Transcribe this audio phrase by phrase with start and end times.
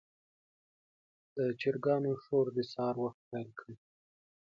[1.35, 3.71] د چرګانو شور د سهار وخت پیل کړ.